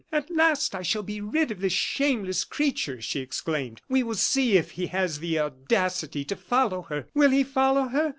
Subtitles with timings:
[0.11, 3.81] "At last I shall be rid of this shameless creature!" she exclaimed.
[3.87, 7.05] "We will see if he has the audacity to follow her!
[7.13, 8.09] Will he follow her?